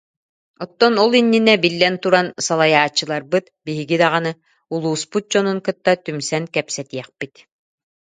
Оттон 0.63 0.93
ол 1.03 1.11
иннинэ, 1.19 1.53
биллэн 1.63 1.95
туран, 2.03 2.27
салайааччыларбыт, 2.45 3.45
биһиги 3.65 3.97
даҕаны, 4.01 4.31
улууспут 4.73 5.23
дьонун 5.31 5.59
кытта 5.65 5.91
түмсэн 6.05 6.43
кэпсэтиэхпит 6.53 7.33